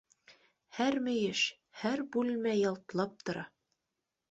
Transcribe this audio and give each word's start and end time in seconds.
Һәр 0.77 0.97
мөйөш, 1.07 1.41
һәр 1.83 2.03
бүлмә 2.17 2.57
ялтлап 2.63 3.25
тора. 3.31 3.47